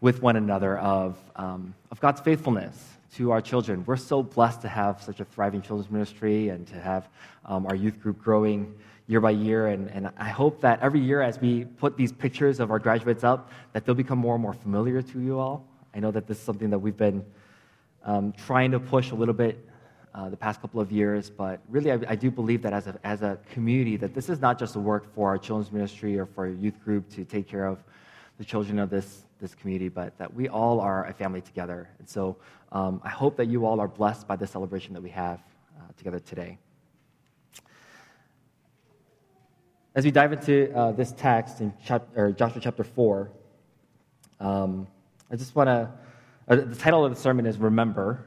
with 0.00 0.22
one 0.22 0.36
another 0.36 0.78
of, 0.78 1.16
um, 1.36 1.74
of 1.90 2.00
God's 2.00 2.20
faithfulness 2.20 2.76
to 3.16 3.30
our 3.30 3.40
children. 3.40 3.84
We're 3.86 3.96
so 3.96 4.22
blessed 4.22 4.62
to 4.62 4.68
have 4.68 5.02
such 5.02 5.20
a 5.20 5.24
thriving 5.24 5.62
children's 5.62 5.90
ministry 5.90 6.48
and 6.48 6.66
to 6.68 6.80
have 6.80 7.08
um, 7.44 7.66
our 7.66 7.74
youth 7.74 8.00
group 8.00 8.20
growing 8.20 8.74
year 9.06 9.20
by 9.20 9.30
year. 9.30 9.66
And, 9.66 9.90
and 9.90 10.10
I 10.16 10.30
hope 10.30 10.60
that 10.62 10.80
every 10.80 11.00
year 11.00 11.22
as 11.22 11.40
we 11.40 11.64
put 11.64 11.96
these 11.96 12.12
pictures 12.12 12.58
of 12.58 12.70
our 12.70 12.78
graduates 12.78 13.24
up, 13.24 13.50
that 13.72 13.84
they'll 13.84 13.94
become 13.94 14.18
more 14.18 14.34
and 14.34 14.42
more 14.42 14.54
familiar 14.54 15.02
to 15.02 15.20
you 15.20 15.38
all. 15.38 15.66
I 15.94 16.00
know 16.00 16.10
that 16.10 16.26
this 16.26 16.38
is 16.38 16.42
something 16.42 16.70
that 16.70 16.78
we've 16.78 16.96
been 16.96 17.24
um, 18.04 18.32
trying 18.32 18.70
to 18.70 18.80
push 18.80 19.10
a 19.10 19.14
little 19.14 19.34
bit 19.34 19.68
uh, 20.14 20.28
the 20.28 20.36
past 20.36 20.60
couple 20.60 20.80
of 20.80 20.92
years, 20.92 21.30
but 21.30 21.60
really 21.68 21.90
I, 21.90 21.98
I, 22.08 22.14
do 22.16 22.30
believe 22.30 22.60
that 22.62 22.72
as 22.74 22.86
a, 22.86 22.98
as 23.02 23.22
a 23.22 23.38
community, 23.50 23.96
that 23.96 24.12
this 24.12 24.28
is 24.28 24.40
not 24.40 24.58
just 24.58 24.76
a 24.76 24.78
work 24.78 25.12
for 25.14 25.28
our 25.28 25.38
children's 25.38 25.72
ministry 25.72 26.18
or 26.18 26.26
for 26.26 26.46
a 26.46 26.52
youth 26.52 26.78
group 26.84 27.08
to 27.10 27.24
take 27.24 27.48
care 27.48 27.64
of 27.64 27.82
the 28.36 28.44
children 28.44 28.78
of 28.78 28.90
this, 28.90 29.22
this 29.40 29.54
community, 29.54 29.88
but 29.88 30.16
that 30.18 30.32
we 30.32 30.48
all 30.48 30.80
are 30.80 31.06
a 31.06 31.14
family 31.14 31.40
together. 31.40 31.88
And 31.98 32.08
so 32.08 32.36
um, 32.72 33.00
I 33.02 33.08
hope 33.08 33.36
that 33.36 33.46
you 33.46 33.64
all 33.64 33.80
are 33.80 33.88
blessed 33.88 34.28
by 34.28 34.36
the 34.36 34.46
celebration 34.46 34.92
that 34.94 35.02
we 35.02 35.10
have 35.10 35.40
uh, 35.78 35.84
together 35.96 36.18
today. 36.18 36.58
As 39.94 40.04
we 40.04 40.10
dive 40.10 40.32
into 40.32 40.74
uh, 40.74 40.92
this 40.92 41.12
text 41.12 41.60
in 41.60 41.72
chapter, 41.84 42.32
Joshua 42.32 42.60
chapter 42.62 42.84
4, 42.84 43.30
um, 44.40 44.86
I 45.30 45.36
just 45.36 45.54
want 45.54 45.68
to, 45.68 45.90
uh, 46.48 46.56
the 46.56 46.74
title 46.74 47.04
of 47.04 47.14
the 47.14 47.20
sermon 47.20 47.46
is 47.46 47.58
Remember. 47.58 48.26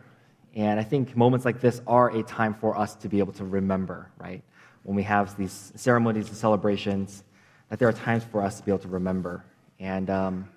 And 0.56 0.80
I 0.80 0.84
think 0.84 1.17
moments 1.17 1.45
like 1.45 1.59
this 1.59 1.81
are 1.86 2.09
a 2.16 2.23
time 2.23 2.53
for 2.53 2.78
us 2.78 2.95
to 2.95 3.09
be 3.09 3.20
able 3.20 3.34
to 3.34 3.44
remember, 3.44 4.09
right? 4.17 4.42
When 4.84 4.95
we 4.95 5.03
have 5.03 5.38
these 5.38 5.73
ceremonies 5.75 6.30
and 6.30 6.38
celebrations, 6.38 7.23
that 7.70 7.80
there 7.80 7.89
are 7.89 7.94
times 7.94 8.23
for 8.23 8.42
us 8.42 8.59
to 8.59 8.66
be 8.66 8.72
able 8.72 8.80
to 8.80 8.88
remember. 8.88 9.44
And 9.80 10.09
um, 10.09 10.50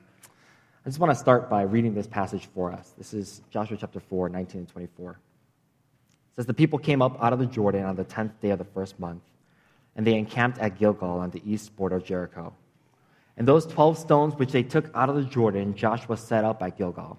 I 0.86 0.88
just 0.88 1.00
want 1.00 1.12
to 1.12 1.18
start 1.18 1.50
by 1.50 1.62
reading 1.62 1.94
this 1.94 2.06
passage 2.06 2.48
for 2.54 2.70
us. 2.70 2.94
This 2.96 3.12
is 3.12 3.42
Joshua 3.50 3.76
chapter 3.80 3.98
4, 3.98 4.28
19 4.28 4.60
and 4.60 4.68
24. 4.68 5.10
It 5.10 5.16
says, 6.36 6.46
The 6.46 6.54
people 6.54 6.78
came 6.78 7.02
up 7.02 7.22
out 7.22 7.32
of 7.32 7.40
the 7.40 7.46
Jordan 7.46 7.84
on 7.84 7.96
the 7.96 8.04
tenth 8.04 8.40
day 8.40 8.50
of 8.50 8.58
the 8.58 8.64
first 8.64 9.00
month, 9.00 9.22
and 9.96 10.06
they 10.06 10.14
encamped 10.14 10.58
at 10.58 10.78
Gilgal 10.78 11.18
on 11.18 11.30
the 11.30 11.42
east 11.44 11.74
border 11.74 11.96
of 11.96 12.04
Jericho. 12.04 12.54
And 13.36 13.48
those 13.48 13.66
twelve 13.66 13.98
stones 13.98 14.34
which 14.34 14.52
they 14.52 14.62
took 14.62 14.90
out 14.94 15.08
of 15.08 15.16
the 15.16 15.24
Jordan, 15.24 15.74
Joshua 15.74 16.16
set 16.16 16.44
up 16.44 16.62
at 16.62 16.76
Gilgal. 16.76 17.18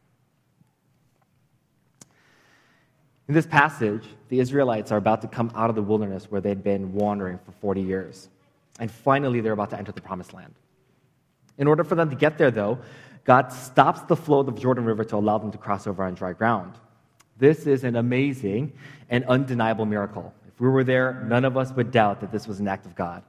In 3.31 3.35
this 3.35 3.45
passage, 3.45 4.03
the 4.27 4.41
Israelites 4.41 4.91
are 4.91 4.97
about 4.97 5.21
to 5.21 5.27
come 5.29 5.53
out 5.55 5.69
of 5.69 5.77
the 5.77 5.81
wilderness 5.81 6.29
where 6.29 6.41
they'd 6.41 6.61
been 6.61 6.91
wandering 6.91 7.39
for 7.45 7.53
40 7.53 7.79
years. 7.81 8.27
And 8.77 8.91
finally, 8.91 9.39
they're 9.39 9.53
about 9.53 9.69
to 9.69 9.77
enter 9.77 9.93
the 9.93 10.01
promised 10.01 10.33
land. 10.33 10.53
In 11.57 11.65
order 11.65 11.85
for 11.85 11.95
them 11.95 12.09
to 12.09 12.15
get 12.17 12.37
there, 12.37 12.51
though, 12.51 12.79
God 13.23 13.53
stops 13.53 14.01
the 14.01 14.17
flow 14.17 14.41
of 14.41 14.47
the 14.47 14.51
Jordan 14.51 14.83
River 14.83 15.05
to 15.05 15.15
allow 15.15 15.37
them 15.37 15.49
to 15.51 15.57
cross 15.57 15.87
over 15.87 16.03
on 16.03 16.13
dry 16.13 16.33
ground. 16.33 16.73
This 17.37 17.67
is 17.67 17.85
an 17.85 17.95
amazing 17.95 18.73
and 19.09 19.23
undeniable 19.23 19.85
miracle. 19.85 20.33
If 20.49 20.59
we 20.59 20.67
were 20.67 20.83
there, 20.83 21.25
none 21.25 21.45
of 21.45 21.55
us 21.55 21.71
would 21.71 21.89
doubt 21.89 22.19
that 22.19 22.33
this 22.33 22.49
was 22.49 22.59
an 22.59 22.67
act 22.67 22.85
of 22.85 22.95
God. 22.95 23.23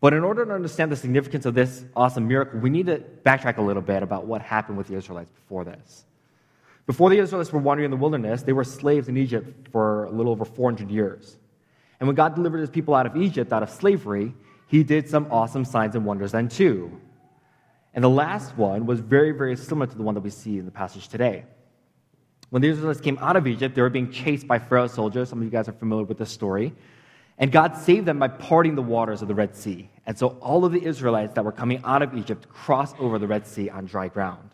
But 0.00 0.14
in 0.14 0.24
order 0.24 0.44
to 0.44 0.52
understand 0.52 0.90
the 0.90 0.96
significance 0.96 1.46
of 1.46 1.54
this 1.54 1.84
awesome 1.94 2.26
miracle, 2.26 2.58
we 2.58 2.70
need 2.70 2.86
to 2.86 3.04
backtrack 3.24 3.58
a 3.58 3.62
little 3.62 3.82
bit 3.82 4.02
about 4.02 4.26
what 4.26 4.42
happened 4.42 4.76
with 4.76 4.88
the 4.88 4.96
Israelites 4.96 5.30
before 5.30 5.62
this. 5.62 6.06
Before 6.90 7.08
the 7.08 7.18
Israelites 7.18 7.52
were 7.52 7.60
wandering 7.60 7.84
in 7.84 7.92
the 7.92 7.96
wilderness, 7.96 8.42
they 8.42 8.52
were 8.52 8.64
slaves 8.64 9.08
in 9.08 9.16
Egypt 9.16 9.68
for 9.70 10.06
a 10.06 10.10
little 10.10 10.32
over 10.32 10.44
400 10.44 10.90
years. 10.90 11.38
And 12.00 12.08
when 12.08 12.16
God 12.16 12.34
delivered 12.34 12.58
his 12.58 12.68
people 12.68 12.96
out 12.96 13.06
of 13.06 13.16
Egypt, 13.16 13.52
out 13.52 13.62
of 13.62 13.70
slavery, 13.70 14.34
he 14.66 14.82
did 14.82 15.08
some 15.08 15.28
awesome 15.30 15.64
signs 15.64 15.94
and 15.94 16.04
wonders 16.04 16.32
then 16.32 16.48
too. 16.48 17.00
And 17.94 18.02
the 18.02 18.10
last 18.10 18.58
one 18.58 18.86
was 18.86 18.98
very, 18.98 19.30
very 19.30 19.54
similar 19.54 19.86
to 19.86 19.96
the 19.96 20.02
one 20.02 20.16
that 20.16 20.22
we 20.22 20.30
see 20.30 20.58
in 20.58 20.64
the 20.64 20.72
passage 20.72 21.06
today. 21.06 21.44
When 22.48 22.60
the 22.60 22.68
Israelites 22.68 23.00
came 23.00 23.18
out 23.18 23.36
of 23.36 23.46
Egypt, 23.46 23.76
they 23.76 23.82
were 23.82 23.88
being 23.88 24.10
chased 24.10 24.48
by 24.48 24.58
Pharaoh's 24.58 24.92
soldiers. 24.92 25.28
Some 25.28 25.38
of 25.38 25.44
you 25.44 25.50
guys 25.52 25.68
are 25.68 25.72
familiar 25.72 26.06
with 26.06 26.18
this 26.18 26.32
story. 26.32 26.72
And 27.38 27.52
God 27.52 27.76
saved 27.76 28.04
them 28.04 28.18
by 28.18 28.26
parting 28.26 28.74
the 28.74 28.82
waters 28.82 29.22
of 29.22 29.28
the 29.28 29.34
Red 29.36 29.54
Sea. 29.54 29.88
And 30.06 30.18
so 30.18 30.30
all 30.40 30.64
of 30.64 30.72
the 30.72 30.84
Israelites 30.84 31.34
that 31.34 31.44
were 31.44 31.52
coming 31.52 31.80
out 31.84 32.02
of 32.02 32.18
Egypt 32.18 32.48
crossed 32.48 32.98
over 32.98 33.20
the 33.20 33.28
Red 33.28 33.46
Sea 33.46 33.70
on 33.70 33.84
dry 33.84 34.08
ground. 34.08 34.50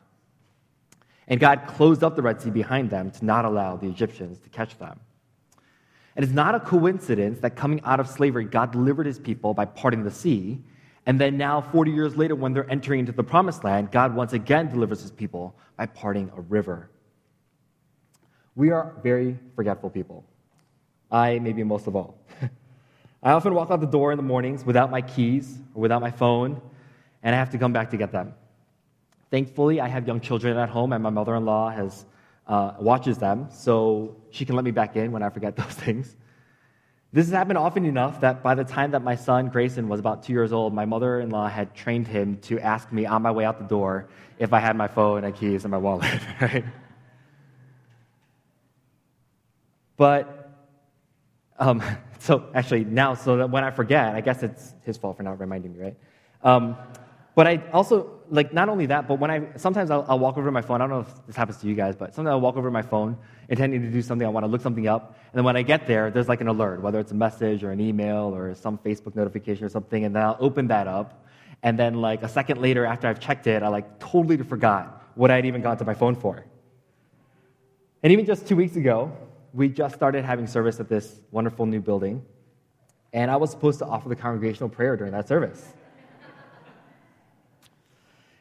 And 1.28 1.40
God 1.40 1.66
closed 1.66 2.04
up 2.04 2.14
the 2.14 2.22
Red 2.22 2.40
Sea 2.40 2.50
behind 2.50 2.90
them 2.90 3.10
to 3.10 3.24
not 3.24 3.44
allow 3.44 3.76
the 3.76 3.88
Egyptians 3.88 4.38
to 4.40 4.48
catch 4.48 4.78
them. 4.78 5.00
And 6.14 6.24
it's 6.24 6.32
not 6.32 6.54
a 6.54 6.60
coincidence 6.60 7.40
that 7.40 7.56
coming 7.56 7.80
out 7.84 8.00
of 8.00 8.08
slavery, 8.08 8.44
God 8.44 8.72
delivered 8.72 9.06
his 9.06 9.18
people 9.18 9.52
by 9.52 9.66
parting 9.66 10.02
the 10.02 10.10
sea. 10.10 10.58
And 11.04 11.20
then 11.20 11.36
now, 11.36 11.60
40 11.60 11.90
years 11.90 12.16
later, 12.16 12.34
when 12.34 12.52
they're 12.54 12.70
entering 12.70 13.00
into 13.00 13.12
the 13.12 13.22
promised 13.22 13.64
land, 13.64 13.90
God 13.90 14.14
once 14.14 14.32
again 14.32 14.70
delivers 14.70 15.02
his 15.02 15.10
people 15.10 15.54
by 15.76 15.86
parting 15.86 16.30
a 16.36 16.40
river. 16.40 16.90
We 18.54 18.70
are 18.70 18.94
very 19.02 19.38
forgetful 19.54 19.90
people. 19.90 20.24
I, 21.10 21.38
maybe 21.38 21.62
most 21.62 21.86
of 21.86 21.94
all. 21.94 22.18
I 23.22 23.32
often 23.32 23.54
walk 23.54 23.70
out 23.70 23.80
the 23.80 23.86
door 23.86 24.12
in 24.12 24.16
the 24.16 24.22
mornings 24.22 24.64
without 24.64 24.90
my 24.90 25.02
keys 25.02 25.58
or 25.74 25.82
without 25.82 26.00
my 26.00 26.10
phone, 26.10 26.60
and 27.22 27.34
I 27.34 27.38
have 27.38 27.50
to 27.50 27.58
come 27.58 27.72
back 27.72 27.90
to 27.90 27.96
get 27.96 28.12
them. 28.12 28.34
Thankfully, 29.30 29.80
I 29.80 29.88
have 29.88 30.06
young 30.06 30.20
children 30.20 30.56
at 30.56 30.68
home, 30.68 30.92
and 30.92 31.02
my 31.02 31.10
mother 31.10 31.34
in 31.34 31.44
law 31.44 31.70
has, 31.70 32.04
uh, 32.46 32.74
watches 32.78 33.18
them, 33.18 33.48
so 33.50 34.16
she 34.30 34.44
can 34.44 34.54
let 34.54 34.64
me 34.64 34.70
back 34.70 34.96
in 34.96 35.10
when 35.12 35.22
I 35.22 35.30
forget 35.30 35.56
those 35.62 35.66
things. 35.66 36.16
This 37.12 37.26
has 37.26 37.32
happened 37.32 37.58
often 37.58 37.84
enough 37.86 38.20
that 38.20 38.42
by 38.42 38.54
the 38.54 38.64
time 38.64 38.90
that 38.90 39.02
my 39.02 39.14
son 39.14 39.48
Grayson 39.48 39.88
was 39.88 40.00
about 40.00 40.22
two 40.22 40.32
years 40.32 40.52
old, 40.52 40.74
my 40.74 40.84
mother 40.84 41.20
in 41.20 41.30
law 41.30 41.48
had 41.48 41.74
trained 41.74 42.06
him 42.06 42.36
to 42.42 42.60
ask 42.60 42.92
me 42.92 43.06
on 43.06 43.22
my 43.22 43.30
way 43.30 43.44
out 43.44 43.58
the 43.58 43.64
door 43.64 44.08
if 44.38 44.52
I 44.52 44.60
had 44.60 44.76
my 44.76 44.86
phone 44.86 45.24
and 45.24 45.34
keys 45.34 45.64
and 45.64 45.70
my 45.70 45.78
wallet, 45.78 46.10
right? 46.40 46.64
But, 49.96 50.50
um, 51.58 51.82
so 52.18 52.50
actually 52.54 52.84
now, 52.84 53.14
so 53.14 53.38
that 53.38 53.50
when 53.50 53.64
I 53.64 53.70
forget, 53.70 54.14
I 54.14 54.20
guess 54.20 54.42
it's 54.42 54.74
his 54.82 54.96
fault 54.96 55.16
for 55.16 55.22
not 55.22 55.40
reminding 55.40 55.72
me, 55.72 55.78
right? 55.80 55.96
Um, 56.42 56.76
but 57.36 57.46
I 57.46 57.62
also, 57.72 58.18
like, 58.28 58.52
not 58.52 58.68
only 58.68 58.86
that, 58.86 59.06
but 59.06 59.20
when 59.20 59.30
I, 59.30 59.46
sometimes 59.56 59.92
I'll, 59.92 60.04
I'll, 60.08 60.18
walk 60.18 60.36
over 60.36 60.50
my 60.50 60.62
phone. 60.62 60.80
I 60.80 60.84
don't 60.84 60.90
know 60.90 61.00
if 61.00 61.26
this 61.26 61.36
happens 61.36 61.58
to 61.58 61.68
you 61.68 61.76
guys, 61.76 61.94
but 61.94 62.12
sometimes 62.12 62.32
I'll 62.32 62.40
walk 62.40 62.56
over 62.56 62.70
my 62.72 62.82
phone 62.82 63.16
intending 63.48 63.82
to 63.82 63.90
do 63.90 64.02
something. 64.02 64.26
I 64.26 64.30
want 64.30 64.42
to 64.42 64.48
look 64.48 64.62
something 64.62 64.88
up. 64.88 65.16
And 65.26 65.38
then 65.38 65.44
when 65.44 65.56
I 65.56 65.62
get 65.62 65.86
there, 65.86 66.10
there's 66.10 66.28
like 66.28 66.40
an 66.40 66.48
alert, 66.48 66.82
whether 66.82 66.98
it's 66.98 67.12
a 67.12 67.14
message 67.14 67.62
or 67.62 67.70
an 67.70 67.80
email 67.80 68.34
or 68.34 68.54
some 68.56 68.78
Facebook 68.78 69.14
notification 69.14 69.64
or 69.64 69.68
something. 69.68 70.04
And 70.04 70.16
then 70.16 70.24
I'll 70.24 70.38
open 70.40 70.66
that 70.68 70.88
up. 70.88 71.26
And 71.62 71.78
then, 71.78 72.00
like, 72.00 72.22
a 72.24 72.28
second 72.28 72.60
later 72.60 72.84
after 72.84 73.06
I've 73.06 73.20
checked 73.20 73.46
it, 73.46 73.62
I, 73.62 73.68
like, 73.68 74.00
totally 74.00 74.36
forgot 74.38 75.04
what 75.14 75.30
I'd 75.30 75.46
even 75.46 75.62
gone 75.62 75.76
to 75.78 75.84
my 75.84 75.94
phone 75.94 76.16
for. 76.16 76.44
And 78.02 78.12
even 78.12 78.24
just 78.24 78.46
two 78.46 78.56
weeks 78.56 78.76
ago, 78.76 79.12
we 79.52 79.68
just 79.68 79.94
started 79.94 80.24
having 80.24 80.46
service 80.46 80.80
at 80.80 80.88
this 80.88 81.20
wonderful 81.30 81.66
new 81.66 81.80
building, 81.80 82.22
and 83.12 83.30
I 83.30 83.36
was 83.36 83.50
supposed 83.50 83.78
to 83.78 83.86
offer 83.86 84.08
the 84.08 84.14
congregational 84.14 84.68
prayer 84.68 84.96
during 84.96 85.12
that 85.12 85.26
service. 85.26 85.72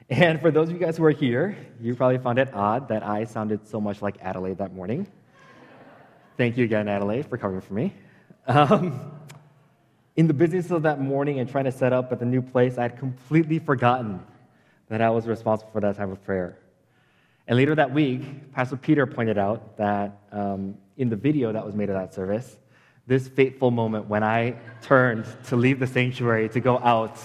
And 0.10 0.40
for 0.42 0.52
those 0.52 0.70
of 0.70 0.74
you 0.74 0.80
guys 0.80 0.98
who 0.98 1.06
are 1.06 1.12
here, 1.12 1.58
you 1.82 1.96
probably 1.96 2.18
found 2.18 2.40
it 2.40 2.54
odd 2.54 2.90
that 2.90 3.04
I 3.04 3.24
sounded 3.26 3.68
so 3.68 3.82
much 3.82 4.02
like 4.02 4.18
Adelaide 4.22 4.60
that 4.60 4.74
morning. 4.74 5.08
Thank 6.38 6.58
you 6.58 6.66
again, 6.66 6.88
Adelaide, 6.88 7.26
for 7.28 7.38
covering 7.38 7.62
for 7.62 7.74
me. 7.74 7.94
Um, 8.48 9.12
in 10.16 10.28
the 10.28 10.34
business 10.34 10.72
of 10.72 10.84
that 10.84 11.02
morning 11.02 11.40
and 11.40 11.50
trying 11.50 11.66
to 11.66 11.72
set 11.72 11.92
up 11.94 12.12
at 12.12 12.20
the 12.20 12.26
new 12.26 12.42
place, 12.42 12.78
I 12.78 12.84
had 12.84 12.98
completely 12.98 13.60
forgotten 13.60 14.22
that 14.90 15.02
I 15.02 15.10
was 15.10 15.28
responsible 15.28 15.72
for 15.72 15.82
that 15.82 15.98
time 15.98 16.12
of 16.12 16.24
prayer. 16.24 16.58
And 17.48 17.58
later 17.58 17.76
that 17.76 17.94
week, 17.94 18.54
Pastor 18.54 18.78
Peter 18.78 19.06
pointed 19.06 19.38
out 19.38 19.78
that 19.78 20.20
um, 20.32 20.78
in 20.98 21.10
the 21.10 21.16
video 21.16 21.52
that 21.52 21.66
was 21.66 21.76
made 21.76 21.90
of 21.90 21.96
that 21.96 22.14
service, 22.14 22.58
this 23.08 23.28
fateful 23.28 23.72
moment 23.72 24.08
when 24.08 24.24
I 24.24 24.56
turned 24.82 25.26
to 25.48 25.56
leave 25.56 25.80
the 25.80 25.88
sanctuary 25.88 26.50
to 26.50 26.60
go 26.60 26.80
out 26.80 27.20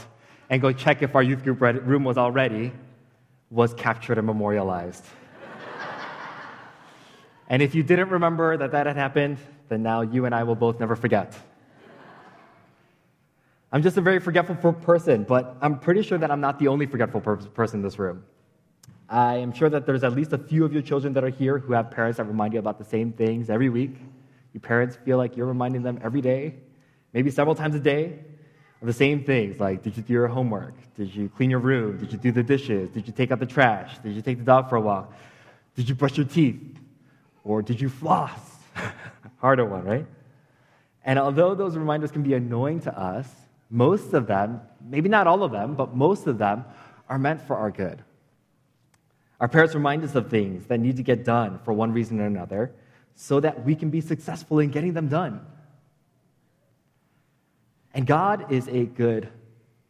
and 0.50 0.60
go 0.60 0.72
check 0.72 1.00
if 1.00 1.14
our 1.14 1.22
youth 1.22 1.44
group 1.44 1.60
room 1.60 2.04
was 2.04 2.18
already 2.18 2.72
was 3.50 3.72
captured 3.74 4.18
and 4.18 4.26
memorialized. 4.26 5.04
and 7.48 7.62
if 7.62 7.74
you 7.74 7.82
didn't 7.82 8.10
remember 8.10 8.56
that 8.56 8.72
that 8.72 8.86
had 8.86 8.96
happened, 8.96 9.38
then 9.68 9.82
now 9.82 10.02
you 10.02 10.26
and 10.26 10.34
I 10.34 10.42
will 10.42 10.56
both 10.56 10.78
never 10.78 10.96
forget. 10.96 11.34
I'm 13.72 13.82
just 13.82 13.96
a 13.96 14.00
very 14.00 14.18
forgetful 14.18 14.72
person, 14.72 15.22
but 15.22 15.56
I'm 15.60 15.78
pretty 15.78 16.02
sure 16.02 16.18
that 16.18 16.30
I'm 16.30 16.40
not 16.40 16.58
the 16.58 16.66
only 16.66 16.86
forgetful 16.86 17.20
person 17.20 17.78
in 17.78 17.82
this 17.84 18.00
room. 18.00 18.24
I 19.08 19.36
am 19.36 19.52
sure 19.52 19.68
that 19.68 19.86
there's 19.86 20.02
at 20.02 20.12
least 20.12 20.32
a 20.32 20.38
few 20.38 20.64
of 20.64 20.72
your 20.72 20.82
children 20.82 21.12
that 21.12 21.22
are 21.22 21.30
here 21.30 21.58
who 21.58 21.72
have 21.72 21.90
parents 21.90 22.18
that 22.18 22.24
remind 22.24 22.52
you 22.52 22.58
about 22.58 22.78
the 22.78 22.84
same 22.84 23.12
things 23.12 23.48
every 23.48 23.68
week. 23.68 23.96
Your 24.52 24.60
parents 24.60 24.96
feel 25.04 25.16
like 25.16 25.36
you're 25.36 25.46
reminding 25.46 25.82
them 25.82 26.00
every 26.02 26.20
day, 26.20 26.56
maybe 27.12 27.30
several 27.30 27.54
times 27.54 27.76
a 27.76 27.80
day, 27.80 28.18
of 28.80 28.86
the 28.86 28.92
same 28.92 29.24
things 29.24 29.60
like 29.60 29.82
did 29.82 29.96
you 29.96 30.02
do 30.02 30.12
your 30.12 30.28
homework? 30.28 30.74
Did 30.96 31.14
you 31.14 31.28
clean 31.28 31.50
your 31.50 31.60
room? 31.60 31.98
Did 31.98 32.12
you 32.12 32.18
do 32.18 32.32
the 32.32 32.42
dishes? 32.42 32.90
Did 32.90 33.06
you 33.06 33.12
take 33.12 33.30
out 33.30 33.38
the 33.38 33.46
trash? 33.46 33.98
Did 33.98 34.14
you 34.14 34.22
take 34.22 34.38
the 34.38 34.44
dog 34.44 34.68
for 34.68 34.76
a 34.76 34.80
walk? 34.80 35.12
Did 35.76 35.88
you 35.88 35.94
brush 35.94 36.16
your 36.16 36.26
teeth? 36.26 36.60
Or 37.44 37.62
did 37.62 37.80
you 37.80 37.88
floss? 37.88 38.38
Harder 39.38 39.64
one, 39.64 39.84
right? 39.84 40.06
And 41.04 41.18
although 41.18 41.54
those 41.54 41.76
reminders 41.76 42.10
can 42.10 42.22
be 42.22 42.34
annoying 42.34 42.80
to 42.80 42.98
us, 42.98 43.26
most 43.70 44.12
of 44.14 44.26
them, 44.26 44.60
maybe 44.84 45.08
not 45.08 45.26
all 45.26 45.42
of 45.42 45.52
them, 45.52 45.74
but 45.74 45.94
most 45.94 46.26
of 46.26 46.38
them 46.38 46.64
are 47.08 47.18
meant 47.18 47.40
for 47.40 47.56
our 47.56 47.70
good. 47.70 48.02
Our 49.40 49.48
parents 49.48 49.74
remind 49.74 50.04
us 50.04 50.14
of 50.14 50.28
things 50.28 50.66
that 50.66 50.80
need 50.80 50.96
to 50.96 51.02
get 51.02 51.24
done 51.24 51.60
for 51.64 51.72
one 51.72 51.92
reason 51.92 52.20
or 52.20 52.26
another 52.26 52.72
so 53.14 53.40
that 53.40 53.64
we 53.64 53.74
can 53.74 53.90
be 53.90 54.00
successful 54.00 54.58
in 54.58 54.70
getting 54.70 54.92
them 54.92 55.08
done. 55.08 55.40
And 58.00 58.06
God 58.06 58.50
is 58.50 58.66
a 58.68 58.86
good 58.86 59.28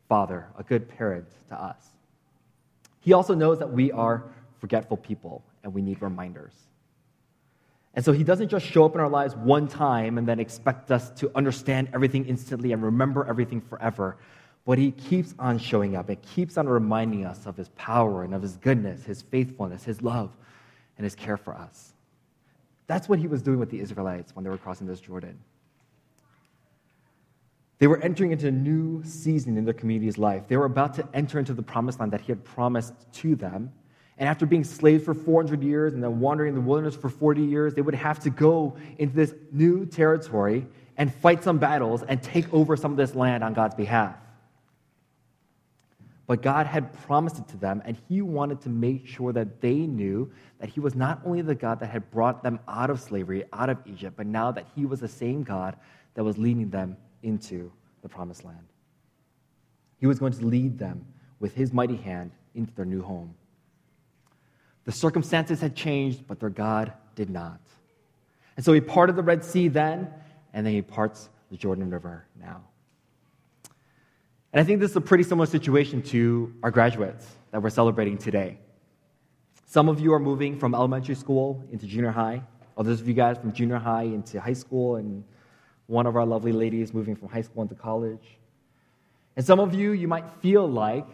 father, 0.08 0.48
a 0.58 0.64
good 0.64 0.88
parent 0.88 1.28
to 1.48 1.54
us. 1.54 1.80
He 2.98 3.12
also 3.12 3.36
knows 3.36 3.60
that 3.60 3.72
we 3.72 3.92
are 3.92 4.24
forgetful 4.58 4.96
people 4.96 5.44
and 5.62 5.72
we 5.72 5.80
need 5.80 6.02
reminders. 6.02 6.52
And 7.94 8.04
so 8.04 8.10
he 8.10 8.24
doesn't 8.24 8.48
just 8.48 8.66
show 8.66 8.84
up 8.84 8.96
in 8.96 9.00
our 9.00 9.08
lives 9.08 9.36
one 9.36 9.68
time 9.68 10.18
and 10.18 10.26
then 10.26 10.40
expect 10.40 10.90
us 10.90 11.10
to 11.20 11.30
understand 11.36 11.90
everything 11.94 12.26
instantly 12.26 12.72
and 12.72 12.82
remember 12.82 13.28
everything 13.28 13.60
forever. 13.60 14.16
But 14.66 14.78
he 14.78 14.90
keeps 14.90 15.36
on 15.38 15.58
showing 15.58 15.94
up 15.94 16.08
and 16.08 16.20
keeps 16.20 16.58
on 16.58 16.68
reminding 16.68 17.24
us 17.24 17.46
of 17.46 17.56
his 17.56 17.68
power 17.76 18.24
and 18.24 18.34
of 18.34 18.42
his 18.42 18.56
goodness, 18.56 19.04
his 19.04 19.22
faithfulness, 19.22 19.84
his 19.84 20.02
love, 20.02 20.32
and 20.98 21.04
his 21.04 21.14
care 21.14 21.36
for 21.36 21.54
us. 21.54 21.92
That's 22.88 23.08
what 23.08 23.20
he 23.20 23.28
was 23.28 23.40
doing 23.40 23.60
with 23.60 23.70
the 23.70 23.78
Israelites 23.78 24.34
when 24.34 24.42
they 24.42 24.50
were 24.50 24.58
crossing 24.58 24.88
this 24.88 24.98
Jordan. 24.98 25.38
They 27.80 27.86
were 27.86 27.98
entering 28.02 28.30
into 28.30 28.46
a 28.46 28.52
new 28.52 29.02
season 29.04 29.56
in 29.56 29.64
their 29.64 29.74
community's 29.74 30.18
life. 30.18 30.46
They 30.46 30.58
were 30.58 30.66
about 30.66 30.92
to 30.94 31.08
enter 31.14 31.38
into 31.38 31.54
the 31.54 31.62
promised 31.62 31.98
land 31.98 32.12
that 32.12 32.20
he 32.20 32.26
had 32.30 32.44
promised 32.44 32.92
to 33.14 33.34
them. 33.34 33.72
And 34.18 34.28
after 34.28 34.44
being 34.44 34.64
slaves 34.64 35.02
for 35.02 35.14
400 35.14 35.62
years 35.62 35.94
and 35.94 36.04
then 36.04 36.20
wandering 36.20 36.50
in 36.50 36.54
the 36.54 36.60
wilderness 36.60 36.94
for 36.94 37.08
40 37.08 37.40
years, 37.40 37.72
they 37.72 37.80
would 37.80 37.94
have 37.94 38.20
to 38.20 38.30
go 38.30 38.76
into 38.98 39.16
this 39.16 39.34
new 39.50 39.86
territory 39.86 40.66
and 40.98 41.12
fight 41.12 41.42
some 41.42 41.56
battles 41.56 42.02
and 42.02 42.22
take 42.22 42.52
over 42.52 42.76
some 42.76 42.90
of 42.90 42.98
this 42.98 43.14
land 43.14 43.42
on 43.42 43.54
God's 43.54 43.74
behalf. 43.74 44.14
But 46.26 46.42
God 46.42 46.66
had 46.66 46.92
promised 47.06 47.38
it 47.38 47.48
to 47.48 47.56
them, 47.56 47.80
and 47.86 47.96
He 48.10 48.20
wanted 48.20 48.60
to 48.60 48.68
make 48.68 49.06
sure 49.06 49.32
that 49.32 49.62
they 49.62 49.74
knew 49.74 50.30
that 50.58 50.68
He 50.68 50.80
was 50.80 50.94
not 50.94 51.22
only 51.24 51.40
the 51.40 51.54
God 51.54 51.80
that 51.80 51.88
had 51.88 52.10
brought 52.10 52.42
them 52.42 52.60
out 52.68 52.90
of 52.90 53.00
slavery, 53.00 53.44
out 53.54 53.70
of 53.70 53.78
Egypt, 53.86 54.18
but 54.18 54.26
now 54.26 54.52
that 54.52 54.66
He 54.76 54.84
was 54.84 55.00
the 55.00 55.08
same 55.08 55.42
God 55.42 55.76
that 56.12 56.22
was 56.22 56.36
leading 56.36 56.68
them 56.68 56.98
into 57.22 57.72
the 58.02 58.08
promised 58.08 58.44
land. 58.44 58.66
He 59.98 60.06
was 60.06 60.18
going 60.18 60.32
to 60.32 60.46
lead 60.46 60.78
them 60.78 61.04
with 61.38 61.54
His 61.54 61.72
mighty 61.72 61.96
hand 61.96 62.32
into 62.54 62.72
their 62.74 62.84
new 62.84 63.02
home. 63.02 63.34
The 64.84 64.92
circumstances 64.92 65.60
had 65.60 65.76
changed, 65.76 66.26
but 66.26 66.40
their 66.40 66.50
God 66.50 66.92
did 67.14 67.30
not. 67.30 67.60
And 68.56 68.64
so 68.64 68.72
he 68.72 68.80
parted 68.80 69.16
the 69.16 69.22
Red 69.22 69.44
Sea 69.44 69.68
then, 69.68 70.08
and 70.52 70.66
then 70.66 70.72
he 70.72 70.82
parts 70.82 71.28
the 71.50 71.56
Jordan 71.56 71.90
River 71.90 72.26
now. 72.40 72.62
And 74.52 74.60
I 74.60 74.64
think 74.64 74.80
this 74.80 74.90
is 74.90 74.96
a 74.96 75.00
pretty 75.00 75.24
similar 75.24 75.46
situation 75.46 76.02
to 76.04 76.52
our 76.62 76.70
graduates 76.70 77.26
that 77.52 77.62
we're 77.62 77.70
celebrating 77.70 78.18
today. 78.18 78.58
Some 79.66 79.88
of 79.88 80.00
you 80.00 80.12
are 80.12 80.18
moving 80.18 80.58
from 80.58 80.74
elementary 80.74 81.14
school 81.14 81.64
into 81.70 81.86
junior 81.86 82.10
high, 82.10 82.42
others 82.76 83.00
of 83.00 83.06
you 83.06 83.14
guys 83.14 83.38
from 83.38 83.52
junior 83.52 83.78
high 83.78 84.02
into 84.02 84.40
high 84.40 84.52
school, 84.54 84.96
and 84.96 85.22
one 85.90 86.06
of 86.06 86.14
our 86.14 86.24
lovely 86.24 86.52
ladies 86.52 86.94
moving 86.94 87.16
from 87.16 87.28
high 87.28 87.42
school 87.42 87.62
into 87.62 87.74
college. 87.74 88.38
And 89.36 89.44
some 89.44 89.58
of 89.58 89.74
you, 89.74 89.90
you 89.90 90.06
might 90.06 90.30
feel 90.40 90.66
like 90.66 91.06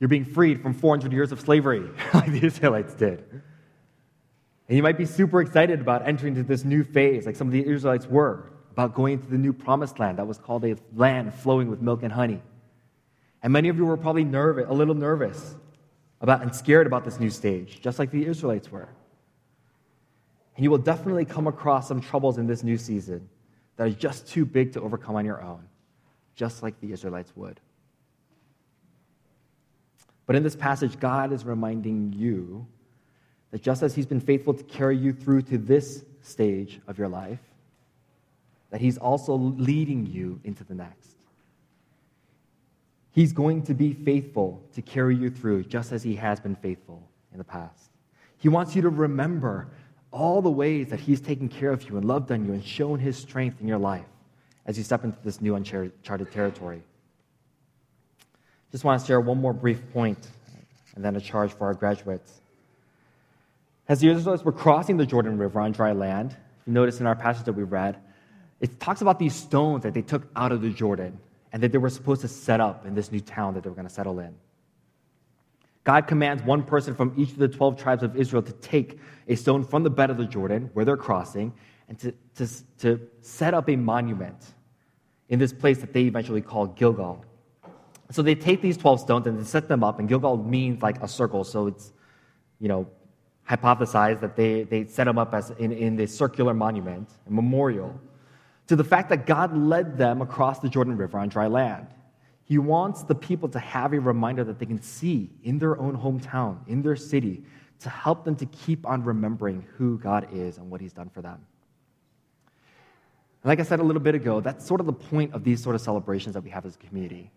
you're 0.00 0.08
being 0.08 0.24
freed 0.24 0.62
from 0.62 0.72
400 0.72 1.12
years 1.12 1.30
of 1.30 1.40
slavery, 1.40 1.90
like 2.14 2.32
the 2.32 2.44
Israelites 2.44 2.94
did. 2.94 3.22
And 4.68 4.76
you 4.76 4.82
might 4.82 4.96
be 4.96 5.04
super 5.04 5.42
excited 5.42 5.80
about 5.80 6.06
entering 6.06 6.36
into 6.36 6.48
this 6.48 6.64
new 6.64 6.84
phase, 6.84 7.26
like 7.26 7.36
some 7.36 7.48
of 7.48 7.52
the 7.52 7.66
Israelites 7.66 8.06
were, 8.06 8.50
about 8.70 8.94
going 8.94 9.14
into 9.14 9.28
the 9.28 9.36
new 9.36 9.52
promised 9.52 9.98
land 9.98 10.18
that 10.18 10.26
was 10.26 10.38
called 10.38 10.64
a 10.64 10.76
land 10.94 11.34
flowing 11.34 11.68
with 11.68 11.82
milk 11.82 12.02
and 12.02 12.12
honey. 12.12 12.40
And 13.42 13.52
many 13.52 13.68
of 13.68 13.76
you 13.76 13.84
were 13.84 13.96
probably 13.98 14.24
nervous, 14.24 14.66
a 14.68 14.72
little 14.72 14.94
nervous 14.94 15.54
about 16.22 16.42
and 16.42 16.54
scared 16.54 16.86
about 16.86 17.04
this 17.04 17.20
new 17.20 17.30
stage, 17.30 17.80
just 17.82 17.98
like 17.98 18.10
the 18.10 18.24
Israelites 18.24 18.70
were. 18.72 18.88
And 20.56 20.64
you 20.64 20.70
will 20.70 20.78
definitely 20.78 21.26
come 21.26 21.46
across 21.46 21.88
some 21.88 22.00
troubles 22.00 22.38
in 22.38 22.46
this 22.46 22.62
new 22.62 22.78
season 22.78 23.28
that 23.78 23.86
are 23.86 23.90
just 23.90 24.28
too 24.28 24.44
big 24.44 24.72
to 24.72 24.80
overcome 24.80 25.14
on 25.14 25.24
your 25.24 25.40
own, 25.40 25.62
just 26.34 26.62
like 26.62 26.78
the 26.80 26.92
Israelites 26.92 27.32
would. 27.36 27.60
But 30.26 30.36
in 30.36 30.42
this 30.42 30.56
passage, 30.56 31.00
God 31.00 31.32
is 31.32 31.46
reminding 31.46 32.12
you 32.12 32.66
that 33.50 33.62
just 33.62 33.82
as 33.82 33.94
He's 33.94 34.04
been 34.04 34.20
faithful 34.20 34.52
to 34.52 34.64
carry 34.64 34.96
you 34.98 35.12
through 35.12 35.42
to 35.42 35.56
this 35.56 36.04
stage 36.20 36.80
of 36.86 36.98
your 36.98 37.08
life, 37.08 37.38
that 38.70 38.80
He's 38.80 38.98
also 38.98 39.34
leading 39.34 40.06
you 40.06 40.40
into 40.44 40.64
the 40.64 40.74
next. 40.74 41.14
He's 43.12 43.32
going 43.32 43.62
to 43.62 43.74
be 43.74 43.94
faithful 43.94 44.62
to 44.74 44.82
carry 44.82 45.16
you 45.16 45.30
through 45.30 45.64
just 45.64 45.92
as 45.92 46.02
He 46.02 46.16
has 46.16 46.40
been 46.40 46.56
faithful 46.56 47.08
in 47.32 47.38
the 47.38 47.44
past. 47.44 47.90
He 48.38 48.48
wants 48.48 48.74
you 48.74 48.82
to 48.82 48.90
remember 48.90 49.70
all 50.10 50.42
the 50.42 50.50
ways 50.50 50.88
that 50.88 51.00
He's 51.00 51.20
taken 51.20 51.48
care 51.48 51.70
of 51.70 51.88
you 51.88 51.96
and 51.96 52.04
loved 52.04 52.30
on 52.32 52.44
you 52.44 52.52
and 52.52 52.64
shown 52.64 52.98
His 52.98 53.16
strength 53.16 53.60
in 53.60 53.68
your 53.68 53.78
life 53.78 54.06
as 54.66 54.76
you 54.76 54.84
step 54.84 55.04
into 55.04 55.18
this 55.24 55.40
new 55.40 55.54
uncharted 55.54 56.32
territory. 56.32 56.82
Just 58.70 58.84
want 58.84 59.00
to 59.00 59.06
share 59.06 59.20
one 59.20 59.40
more 59.40 59.54
brief 59.54 59.80
point 59.92 60.28
and 60.94 61.04
then 61.04 61.16
a 61.16 61.20
charge 61.20 61.52
for 61.52 61.66
our 61.66 61.74
graduates. 61.74 62.40
As 63.88 64.00
the 64.00 64.10
Israelites 64.10 64.44
were 64.44 64.52
crossing 64.52 64.98
the 64.98 65.06
Jordan 65.06 65.38
River 65.38 65.60
on 65.60 65.72
dry 65.72 65.92
land, 65.92 66.36
you 66.66 66.72
notice 66.74 67.00
in 67.00 67.06
our 67.06 67.16
passage 67.16 67.44
that 67.46 67.54
we 67.54 67.62
read, 67.62 67.98
it 68.60 68.78
talks 68.78 69.00
about 69.00 69.18
these 69.18 69.34
stones 69.34 69.84
that 69.84 69.94
they 69.94 70.02
took 70.02 70.26
out 70.36 70.52
of 70.52 70.60
the 70.60 70.70
Jordan 70.70 71.18
and 71.52 71.62
that 71.62 71.72
they 71.72 71.78
were 71.78 71.88
supposed 71.88 72.20
to 72.20 72.28
set 72.28 72.60
up 72.60 72.84
in 72.84 72.94
this 72.94 73.10
new 73.10 73.20
town 73.20 73.54
that 73.54 73.62
they 73.62 73.70
were 73.70 73.76
going 73.76 73.88
to 73.88 73.92
settle 73.92 74.18
in. 74.18 74.34
God 75.88 76.06
commands 76.06 76.42
one 76.42 76.64
person 76.64 76.94
from 76.94 77.14
each 77.16 77.30
of 77.30 77.38
the 77.38 77.48
12 77.48 77.80
tribes 77.80 78.02
of 78.02 78.14
Israel 78.14 78.42
to 78.42 78.52
take 78.52 79.00
a 79.26 79.34
stone 79.34 79.64
from 79.64 79.84
the 79.84 79.88
bed 79.88 80.10
of 80.10 80.18
the 80.18 80.26
Jordan 80.26 80.68
where 80.74 80.84
they're 80.84 80.98
crossing 80.98 81.50
and 81.88 81.98
to, 82.00 82.12
to, 82.34 82.46
to 82.80 83.00
set 83.22 83.54
up 83.54 83.70
a 83.70 83.76
monument 83.76 84.52
in 85.30 85.38
this 85.38 85.50
place 85.50 85.78
that 85.78 85.94
they 85.94 86.02
eventually 86.02 86.42
call 86.42 86.66
Gilgal. 86.66 87.24
So 88.10 88.20
they 88.20 88.34
take 88.34 88.60
these 88.60 88.76
12 88.76 89.00
stones 89.00 89.26
and 89.26 89.40
they 89.40 89.44
set 89.44 89.66
them 89.66 89.82
up, 89.82 89.98
and 89.98 90.06
Gilgal 90.06 90.36
means 90.36 90.82
like 90.82 91.02
a 91.02 91.08
circle. 91.08 91.42
So 91.42 91.68
it's, 91.68 91.94
you 92.60 92.68
know, 92.68 92.86
hypothesized 93.48 94.20
that 94.20 94.36
they, 94.36 94.64
they 94.64 94.84
set 94.84 95.04
them 95.04 95.16
up 95.16 95.32
as 95.32 95.52
in, 95.52 95.72
in 95.72 95.96
this 95.96 96.14
circular 96.14 96.52
monument, 96.52 97.08
a 97.26 97.30
memorial, 97.30 97.98
to 98.66 98.76
the 98.76 98.84
fact 98.84 99.08
that 99.08 99.24
God 99.24 99.56
led 99.56 99.96
them 99.96 100.20
across 100.20 100.58
the 100.58 100.68
Jordan 100.68 100.98
River 100.98 101.18
on 101.18 101.30
dry 101.30 101.46
land. 101.46 101.86
He 102.48 102.56
wants 102.56 103.02
the 103.02 103.14
people 103.14 103.46
to 103.50 103.58
have 103.58 103.92
a 103.92 104.00
reminder 104.00 104.42
that 104.42 104.58
they 104.58 104.64
can 104.64 104.80
see 104.80 105.28
in 105.44 105.58
their 105.58 105.78
own 105.78 105.94
hometown, 105.94 106.66
in 106.66 106.80
their 106.80 106.96
city, 106.96 107.44
to 107.80 107.90
help 107.90 108.24
them 108.24 108.36
to 108.36 108.46
keep 108.46 108.86
on 108.86 109.04
remembering 109.04 109.66
who 109.76 109.98
God 109.98 110.28
is 110.32 110.56
and 110.56 110.70
what 110.70 110.80
He's 110.80 110.94
done 110.94 111.10
for 111.10 111.20
them. 111.20 111.38
And 113.42 113.50
like 113.50 113.60
I 113.60 113.64
said 113.64 113.80
a 113.80 113.82
little 113.82 114.00
bit 114.00 114.14
ago, 114.14 114.40
that's 114.40 114.66
sort 114.66 114.80
of 114.80 114.86
the 114.86 114.94
point 114.94 115.34
of 115.34 115.44
these 115.44 115.62
sort 115.62 115.74
of 115.74 115.82
celebrations 115.82 116.32
that 116.32 116.42
we 116.42 116.48
have 116.48 116.64
as 116.64 116.74
a 116.74 116.78
community. 116.78 117.30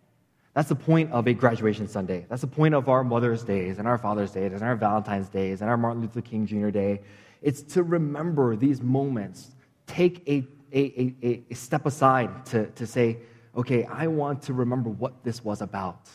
That's 0.53 0.69
the 0.69 0.75
point 0.75 1.11
of 1.11 1.27
a 1.27 1.33
graduation 1.33 1.89
Sunday. 1.89 2.25
That's 2.29 2.41
the 2.41 2.47
point 2.47 2.73
of 2.73 2.87
our 2.87 3.03
Mother's 3.03 3.43
Days 3.43 3.79
and 3.79 3.87
our 3.89 3.97
Father's 3.97 4.31
Days 4.31 4.53
and 4.53 4.61
our 4.61 4.77
Valentine's 4.77 5.27
Days 5.27 5.59
and 5.59 5.69
our 5.69 5.75
Martin 5.75 6.01
Luther 6.01 6.21
King 6.21 6.45
Jr. 6.45 6.69
Day. 6.69 7.01
It's 7.41 7.61
to 7.73 7.83
remember 7.83 8.55
these 8.55 8.81
moments, 8.81 9.55
take 9.87 10.25
a, 10.25 10.47
a, 10.73 11.13
a, 11.21 11.43
a 11.51 11.53
step 11.53 11.85
aside 11.85 12.45
to, 12.45 12.67
to 12.67 12.87
say, 12.87 13.17
okay, 13.55 13.85
I 13.85 14.07
want 14.07 14.43
to 14.43 14.53
remember 14.53 14.89
what 14.89 15.23
this 15.23 15.43
was 15.43 15.61
about. 15.61 16.09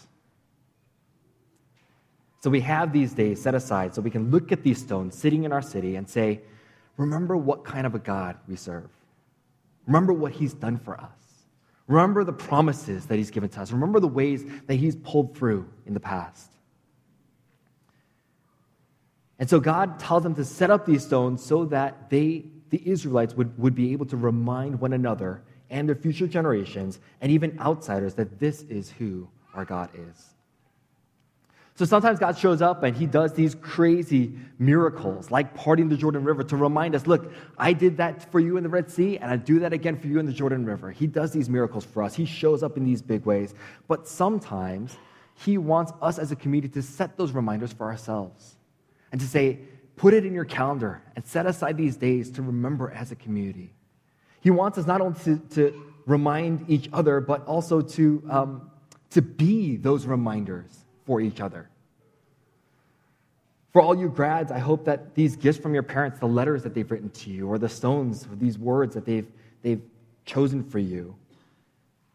So 2.40 2.50
we 2.50 2.60
have 2.60 2.92
these 2.92 3.12
days 3.12 3.42
set 3.42 3.54
aside 3.54 3.94
so 3.94 4.00
we 4.00 4.10
can 4.10 4.30
look 4.30 4.52
at 4.52 4.62
these 4.62 4.78
stones 4.78 5.18
sitting 5.18 5.44
in 5.44 5.52
our 5.52 5.62
city 5.62 5.96
and 5.96 6.08
say, 6.08 6.42
remember 6.96 7.36
what 7.36 7.64
kind 7.64 7.86
of 7.86 7.94
a 7.94 7.98
God 7.98 8.36
we 8.46 8.56
serve. 8.56 8.88
Remember 9.86 10.12
what 10.12 10.32
he's 10.32 10.54
done 10.54 10.78
for 10.78 10.98
us. 11.00 11.10
Remember 11.88 12.24
the 12.24 12.32
promises 12.32 13.06
that 13.06 13.16
he's 13.16 13.30
given 13.30 13.48
to 13.50 13.60
us. 13.60 13.70
Remember 13.70 14.00
the 14.00 14.08
ways 14.08 14.44
that 14.66 14.74
he's 14.74 14.96
pulled 14.96 15.36
through 15.36 15.68
in 15.86 15.94
the 15.94 16.00
past. 16.00 16.52
And 19.38 19.48
so 19.48 19.60
God 19.60 19.98
tells 19.98 20.22
them 20.22 20.34
to 20.36 20.44
set 20.44 20.70
up 20.70 20.86
these 20.86 21.04
stones 21.04 21.44
so 21.44 21.64
that 21.66 22.10
they, 22.10 22.46
the 22.70 22.80
Israelites, 22.88 23.34
would, 23.34 23.56
would 23.58 23.74
be 23.74 23.92
able 23.92 24.06
to 24.06 24.16
remind 24.16 24.80
one 24.80 24.92
another 24.92 25.42
and 25.70 25.88
their 25.88 25.96
future 25.96 26.26
generations 26.26 27.00
and 27.20 27.32
even 27.32 27.58
outsiders 27.60 28.14
that 28.14 28.38
this 28.38 28.62
is 28.62 28.90
who 28.90 29.28
our 29.54 29.64
God 29.64 29.90
is. 29.94 30.36
So 31.76 31.84
sometimes 31.84 32.18
God 32.18 32.38
shows 32.38 32.62
up 32.62 32.84
and 32.84 32.96
he 32.96 33.04
does 33.04 33.34
these 33.34 33.54
crazy 33.54 34.32
miracles, 34.58 35.30
like 35.30 35.54
parting 35.54 35.90
the 35.90 35.96
Jordan 35.96 36.24
River, 36.24 36.42
to 36.44 36.56
remind 36.56 36.94
us 36.94 37.06
look, 37.06 37.30
I 37.58 37.74
did 37.74 37.98
that 37.98 38.30
for 38.32 38.40
you 38.40 38.56
in 38.56 38.62
the 38.62 38.68
Red 38.70 38.90
Sea, 38.90 39.18
and 39.18 39.30
I 39.30 39.36
do 39.36 39.58
that 39.58 39.74
again 39.74 39.98
for 39.98 40.06
you 40.06 40.18
in 40.18 40.24
the 40.24 40.32
Jordan 40.32 40.64
River. 40.64 40.90
He 40.90 41.06
does 41.06 41.32
these 41.32 41.50
miracles 41.50 41.84
for 41.84 42.02
us. 42.02 42.14
He 42.14 42.24
shows 42.24 42.62
up 42.62 42.78
in 42.78 42.84
these 42.84 43.02
big 43.02 43.26
ways. 43.26 43.54
But 43.88 44.08
sometimes 44.08 44.96
he 45.34 45.58
wants 45.58 45.92
us 46.00 46.18
as 46.18 46.32
a 46.32 46.36
community 46.36 46.72
to 46.72 46.82
set 46.82 47.18
those 47.18 47.32
reminders 47.32 47.74
for 47.74 47.84
ourselves 47.84 48.56
and 49.12 49.20
to 49.20 49.26
say, 49.26 49.58
put 49.96 50.14
it 50.14 50.24
in 50.24 50.32
your 50.32 50.46
calendar 50.46 51.02
and 51.14 51.26
set 51.26 51.44
aside 51.44 51.76
these 51.76 51.96
days 51.96 52.30
to 52.30 52.42
remember 52.42 52.90
as 52.90 53.12
a 53.12 53.16
community. 53.16 53.74
He 54.46 54.50
wants 54.52 54.78
us 54.78 54.86
not 54.86 55.00
only 55.00 55.18
to, 55.24 55.38
to 55.56 55.82
remind 56.06 56.70
each 56.70 56.88
other, 56.92 57.20
but 57.20 57.44
also 57.46 57.80
to, 57.80 58.22
um, 58.30 58.70
to 59.10 59.20
be 59.20 59.76
those 59.76 60.06
reminders 60.06 60.84
for 61.04 61.20
each 61.20 61.40
other. 61.40 61.68
For 63.72 63.82
all 63.82 63.96
you 63.96 64.08
grads, 64.08 64.52
I 64.52 64.60
hope 64.60 64.84
that 64.84 65.16
these 65.16 65.34
gifts 65.34 65.58
from 65.58 65.74
your 65.74 65.82
parents, 65.82 66.20
the 66.20 66.28
letters 66.28 66.62
that 66.62 66.74
they've 66.74 66.88
written 66.88 67.10
to 67.10 67.30
you, 67.30 67.48
or 67.48 67.58
the 67.58 67.68
stones, 67.68 68.24
or 68.30 68.36
these 68.36 68.56
words 68.56 68.94
that 68.94 69.04
they've, 69.04 69.26
they've 69.62 69.82
chosen 70.26 70.62
for 70.62 70.78
you, 70.78 71.16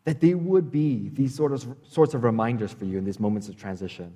that 0.06 0.22
they 0.22 0.34
would 0.34 0.72
be 0.72 1.10
these 1.10 1.36
sort 1.36 1.52
of, 1.52 1.68
sorts 1.86 2.14
of 2.14 2.24
reminders 2.24 2.72
for 2.72 2.86
you 2.86 2.98
in 2.98 3.04
these 3.04 3.20
moments 3.20 3.50
of 3.50 3.58
transition. 3.58 4.16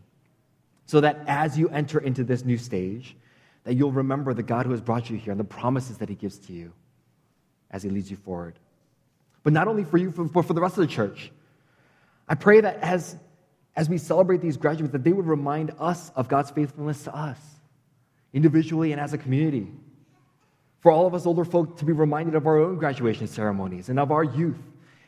So 0.86 1.02
that 1.02 1.20
as 1.28 1.60
you 1.60 1.68
enter 1.68 2.00
into 2.00 2.24
this 2.24 2.46
new 2.46 2.58
stage, 2.58 3.18
that 3.66 3.74
you'll 3.74 3.92
remember 3.92 4.34
the 4.34 4.42
God 4.42 4.66
who 4.66 4.72
has 4.72 4.80
brought 4.80 5.10
you 5.10 5.18
here 5.18 5.32
and 5.32 5.40
the 5.40 5.44
promises 5.44 5.98
that 5.98 6.08
he 6.08 6.16
gives 6.16 6.38
to 6.38 6.54
you 6.54 6.72
as 7.76 7.84
he 7.84 7.90
leads 7.90 8.10
you 8.10 8.16
forward. 8.16 8.58
But 9.44 9.52
not 9.52 9.68
only 9.68 9.84
for 9.84 9.98
you, 9.98 10.10
but 10.10 10.46
for 10.46 10.54
the 10.54 10.62
rest 10.62 10.78
of 10.78 10.82
the 10.82 10.88
church. 10.88 11.30
I 12.28 12.34
pray 12.34 12.62
that 12.62 12.78
as 12.78 13.18
as 13.76 13.90
we 13.90 13.98
celebrate 13.98 14.40
these 14.40 14.56
graduates, 14.56 14.94
that 14.94 15.04
they 15.04 15.12
would 15.12 15.28
remind 15.28 15.74
us 15.78 16.10
of 16.16 16.30
God's 16.30 16.50
faithfulness 16.50 17.04
to 17.04 17.14
us, 17.14 17.38
individually 18.34 18.94
and 18.94 19.02
as 19.02 19.12
a 19.12 19.18
community. 19.18 19.68
For 20.80 20.90
all 20.90 21.06
of 21.06 21.14
us 21.14 21.26
older 21.26 21.44
folk 21.44 21.78
to 21.80 21.86
be 21.86 21.92
reminded 21.92 22.36
of 22.36 22.48
our 22.48 22.58
own 22.58 22.78
graduation 22.78 23.28
ceremonies 23.28 23.90
and 23.90 24.00
of 24.00 24.12
our 24.12 24.24
youth 24.24 24.62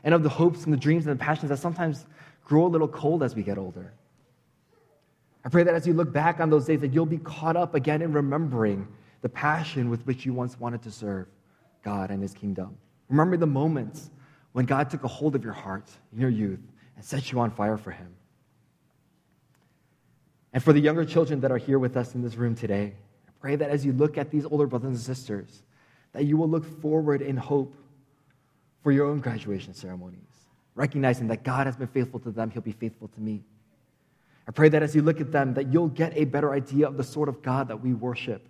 and 0.03 0.13
of 0.13 0.21
the 0.21 0.29
hopes 0.29 0.65
and 0.65 0.73
the 0.73 0.77
dreams 0.77 1.07
and 1.07 1.17
the 1.17 1.23
passions 1.23 1.47
that 1.47 1.59
sometimes 1.59 2.05
grow 2.43 2.65
a 2.65 2.67
little 2.67 2.89
cold 2.89 3.23
as 3.23 3.33
we 3.33 3.43
get 3.43 3.57
older. 3.57 3.93
I 5.45 5.49
pray 5.49 5.63
that 5.63 5.73
as 5.73 5.87
you 5.87 5.93
look 5.93 6.11
back 6.11 6.41
on 6.41 6.49
those 6.49 6.65
days, 6.65 6.81
that 6.81 6.91
you'll 6.93 7.05
be 7.05 7.19
caught 7.19 7.55
up 7.55 7.73
again 7.73 8.01
in 8.01 8.11
remembering 8.11 8.85
the 9.21 9.29
passion 9.29 9.89
with 9.89 10.05
which 10.05 10.25
you 10.25 10.33
once 10.33 10.59
wanted 10.59 10.81
to 10.81 10.91
serve 10.91 11.27
God 11.83 12.11
and 12.11 12.21
His 12.21 12.33
kingdom. 12.33 12.77
Remember 13.09 13.37
the 13.37 13.47
moments 13.47 14.09
when 14.51 14.65
God 14.65 14.89
took 14.89 15.03
a 15.03 15.07
hold 15.07 15.35
of 15.35 15.43
your 15.43 15.53
heart 15.53 15.89
in 16.13 16.19
your 16.19 16.29
youth 16.29 16.59
and 16.95 17.05
set 17.05 17.31
you 17.31 17.39
on 17.39 17.51
fire 17.51 17.77
for 17.77 17.91
Him. 17.91 18.15
And 20.53 20.63
for 20.63 20.73
the 20.73 20.79
younger 20.79 21.05
children 21.05 21.41
that 21.41 21.51
are 21.51 21.57
here 21.57 21.77
with 21.77 21.95
us 21.95 22.15
in 22.15 22.23
this 22.23 22.35
room 22.35 22.55
today, 22.55 22.93
I 23.27 23.31
pray 23.39 23.55
that 23.55 23.69
as 23.69 23.85
you 23.85 23.93
look 23.93 24.17
at 24.17 24.31
these 24.31 24.45
older 24.45 24.65
brothers 24.65 24.89
and 24.89 24.99
sisters, 24.99 25.61
that 26.13 26.25
you 26.25 26.37
will 26.37 26.49
look 26.49 26.65
forward 26.81 27.21
in 27.21 27.37
hope 27.37 27.75
for 28.81 28.91
your 28.91 29.05
own 29.05 29.19
graduation 29.19 29.73
ceremonies, 29.73 30.21
recognizing 30.73 31.27
that 31.27 31.43
God 31.43 31.67
has 31.67 31.75
been 31.75 31.87
faithful 31.87 32.19
to 32.21 32.31
them, 32.31 32.49
He'll 32.49 32.61
be 32.61 32.71
faithful 32.71 33.09
to 33.09 33.21
me. 33.21 33.43
I 34.47 34.51
pray 34.51 34.69
that 34.69 34.81
as 34.81 34.95
you 34.95 35.01
look 35.01 35.19
at 35.19 35.31
them, 35.31 35.53
that 35.55 35.71
you'll 35.73 35.89
get 35.89 36.15
a 36.15 36.23
better 36.23 36.53
idea 36.53 36.87
of 36.87 36.95
the 36.97 37.03
sort 37.03 37.27
of 37.27 37.41
God 37.41 37.67
that 37.67 37.83
we 37.83 37.93
worship, 37.93 38.47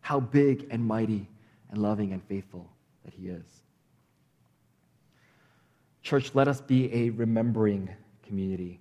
how 0.00 0.20
big 0.20 0.66
and 0.70 0.84
mighty 0.84 1.28
and 1.70 1.82
loving 1.82 2.12
and 2.12 2.22
faithful 2.22 2.70
that 3.04 3.14
He 3.14 3.28
is. 3.28 3.44
Church, 6.02 6.34
let 6.34 6.48
us 6.48 6.60
be 6.60 6.92
a 6.94 7.10
remembering 7.10 7.90
community. 8.22 8.80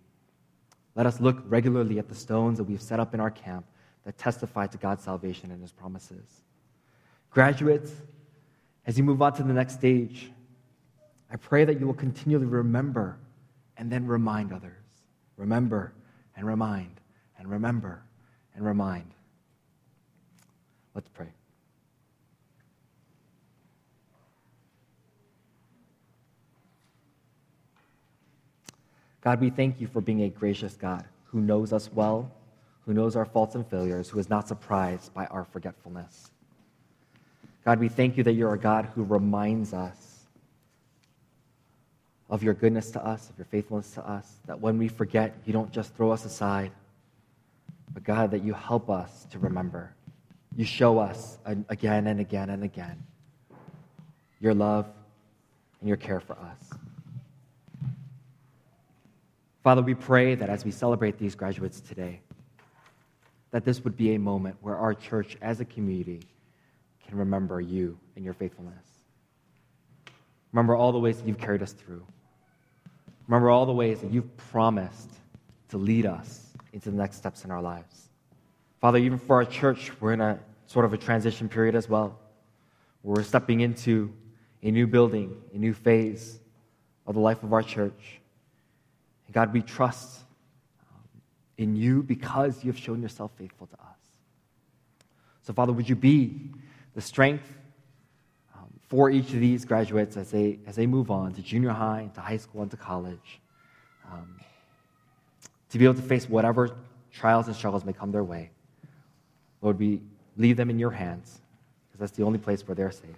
Let 0.96 1.06
us 1.06 1.20
look 1.20 1.44
regularly 1.48 2.00
at 2.00 2.08
the 2.08 2.16
stones 2.16 2.58
that 2.58 2.64
we've 2.64 2.82
set 2.82 3.00
up 3.00 3.14
in 3.14 3.20
our 3.20 3.32
camp 3.32 3.66
that 4.06 4.18
testify 4.18 4.68
to 4.68 4.78
God's 4.78 5.04
salvation 5.04 5.52
and 5.52 5.62
his 5.62 5.72
promises. 5.72 6.44
Graduates, 7.30 7.92
as 8.86 8.98
you 8.98 9.04
move 9.04 9.22
on 9.22 9.34
to 9.34 9.44
the 9.44 9.54
next 9.54 9.74
stage, 9.74 10.32
I 11.30 11.36
pray 11.36 11.66
that 11.66 11.80
you 11.80 11.86
will 11.86 11.94
continually 11.94 12.46
remember 12.46 13.18
and 13.76 13.92
then 13.92 14.08
remind 14.08 14.54
others. 14.54 14.72
Remember 15.36 15.94
and 16.36 16.48
remind 16.48 17.02
and 17.38 17.50
remember 17.50 18.02
and 18.56 18.66
remind. 18.66 19.12
Let's 20.96 21.10
pray. 21.10 21.28
God, 29.28 29.42
we 29.42 29.50
thank 29.50 29.82
you 29.82 29.88
for 29.88 30.00
being 30.00 30.22
a 30.22 30.30
gracious 30.30 30.78
God 30.78 31.04
who 31.26 31.42
knows 31.42 31.74
us 31.74 31.92
well, 31.92 32.32
who 32.86 32.94
knows 32.94 33.18
our 33.18 33.26
faults 33.26 33.56
and 33.56 33.68
failures, 33.68 34.08
who 34.08 34.20
is 34.20 34.30
not 34.30 34.48
surprised 34.48 35.14
by 35.14 35.26
our 35.26 35.44
forgetfulness. 35.44 36.32
God, 37.66 37.78
we 37.78 37.90
thank 37.90 38.16
you 38.16 38.24
that 38.24 38.32
you're 38.36 38.54
a 38.54 38.58
God 38.58 38.88
who 38.96 39.04
reminds 39.04 39.74
us 39.74 40.28
of 42.30 42.42
your 42.42 42.54
goodness 42.54 42.90
to 42.92 43.06
us, 43.06 43.30
of 43.30 43.38
your 43.38 43.44
faithfulness 43.44 43.92
to 43.96 44.10
us, 44.10 44.38
that 44.46 44.62
when 44.62 44.78
we 44.78 44.88
forget, 44.88 45.36
you 45.46 45.52
don't 45.52 45.74
just 45.74 45.94
throw 45.94 46.12
us 46.12 46.24
aside, 46.24 46.72
but 47.94 48.06
God, 48.06 48.32
that 48.32 48.46
you 48.46 48.54
help 48.54 48.90
us 48.90 49.28
to 49.32 49.40
remember. 49.40 49.94
You 50.56 50.64
show 50.64 51.00
us 51.00 51.38
again 51.68 52.08
and 52.08 52.22
again 52.22 52.50
and 52.50 52.64
again 52.64 53.04
your 54.40 54.54
love 54.54 54.86
and 55.82 55.90
your 55.90 55.98
care 55.98 56.22
for 56.22 56.38
us. 56.40 56.80
Father, 59.68 59.82
we 59.82 59.96
pray 59.96 60.34
that 60.34 60.50
as 60.50 60.64
we 60.64 60.72
celebrate 60.72 61.18
these 61.18 61.36
graduates 61.36 61.82
today, 61.82 62.22
that 63.52 63.66
this 63.66 63.84
would 63.84 63.98
be 63.98 64.16
a 64.16 64.18
moment 64.18 64.56
where 64.62 64.78
our 64.78 64.94
church 64.94 65.36
as 65.42 65.60
a 65.60 65.66
community 65.66 66.22
can 67.06 67.18
remember 67.18 67.60
you 67.60 68.00
and 68.16 68.24
your 68.24 68.34
faithfulness. 68.34 68.86
Remember 70.54 70.74
all 70.74 70.94
the 70.94 71.00
ways 71.00 71.18
that 71.18 71.28
you've 71.28 71.38
carried 71.38 71.62
us 71.62 71.74
through. 71.74 72.02
Remember 73.28 73.50
all 73.50 73.66
the 73.66 73.74
ways 73.74 74.00
that 74.00 74.10
you've 74.10 74.38
promised 74.38 75.12
to 75.68 75.78
lead 75.78 76.06
us 76.06 76.54
into 76.72 76.90
the 76.90 76.96
next 76.96 77.18
steps 77.18 77.44
in 77.44 77.52
our 77.52 77.62
lives. 77.62 78.08
Father, 78.80 79.00
even 79.00 79.20
for 79.20 79.36
our 79.36 79.44
church, 79.44 79.92
we're 80.00 80.14
in 80.14 80.22
a 80.22 80.40
sort 80.68 80.86
of 80.86 80.94
a 80.94 80.98
transition 80.98 81.50
period 81.50 81.76
as 81.76 81.90
well. 81.90 82.18
We're 83.04 83.22
stepping 83.22 83.60
into 83.60 84.14
a 84.64 84.72
new 84.72 84.88
building, 84.88 85.36
a 85.54 85.58
new 85.58 85.74
phase 85.74 86.40
of 87.06 87.16
the 87.16 87.22
life 87.22 87.44
of 87.44 87.52
our 87.52 87.64
church. 87.64 88.22
And 89.28 89.34
God, 89.34 89.54
we 89.54 89.62
trust 89.62 90.22
um, 90.82 91.22
in 91.58 91.76
you 91.76 92.02
because 92.02 92.64
you 92.64 92.72
have 92.72 92.80
shown 92.80 93.02
yourself 93.02 93.32
faithful 93.38 93.68
to 93.68 93.76
us. 93.76 93.98
So, 95.44 95.54
Father, 95.54 95.72
would 95.72 95.88
you 95.88 95.96
be 95.96 96.52
the 96.96 97.02
strength 97.02 97.48
um, 98.56 98.68
for 98.88 99.10
each 99.10 99.34
of 99.34 99.40
these 99.40 99.64
graduates 99.66 100.18
as 100.18 100.32
they, 100.32 100.60
as 100.66 100.76
they 100.76 100.88
move 100.88 101.12
on 101.12 101.34
to 101.36 101.42
junior 101.42 101.70
high, 101.70 102.10
to 102.16 102.22
high 102.22 102.38
school, 102.38 102.64
and 102.64 102.72
to 102.72 102.78
college, 102.78 103.40
um, 104.12 104.40
to 105.70 105.78
be 105.78 105.86
able 105.86 105.96
to 105.96 106.02
face 106.02 106.28
whatever 106.28 106.76
trials 107.12 107.48
and 107.48 107.56
struggles 107.56 107.86
may 107.86 107.94
come 107.94 108.12
their 108.12 108.24
way. 108.24 108.50
Lord, 109.62 109.80
we 109.80 110.02
leave 110.38 110.58
them 110.58 110.70
in 110.70 110.80
your 110.80 110.92
hands 110.92 111.42
because 111.88 112.00
that's 112.00 112.18
the 112.18 112.24
only 112.24 112.40
place 112.40 112.68
where 112.68 112.76
they're 112.76 112.92
safe. 112.92 113.18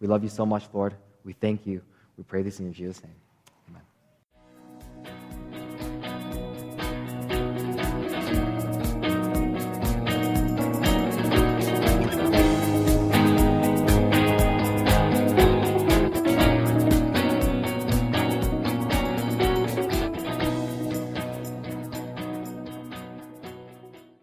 We 0.00 0.06
love 0.06 0.22
you 0.22 0.28
so 0.28 0.44
much, 0.44 0.64
Lord. 0.72 0.94
We 1.24 1.32
thank 1.32 1.66
you. 1.66 1.82
We 2.16 2.24
pray 2.24 2.42
this 2.42 2.60
in 2.60 2.72
Jesus' 2.72 3.02
name. 3.02 3.14